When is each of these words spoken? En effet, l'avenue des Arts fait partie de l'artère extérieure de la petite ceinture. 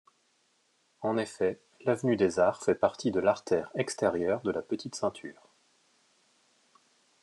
En 1.01 1.15
effet, 1.17 1.61
l'avenue 1.85 2.15
des 2.15 2.39
Arts 2.39 2.63
fait 2.63 2.73
partie 2.73 3.11
de 3.11 3.19
l'artère 3.19 3.69
extérieure 3.75 4.41
de 4.41 4.49
la 4.49 4.63
petite 4.63 4.95
ceinture. 4.95 5.47